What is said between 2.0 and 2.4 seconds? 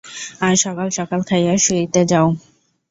যাও।